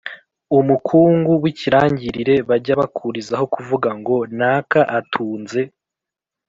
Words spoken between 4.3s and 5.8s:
naka atunze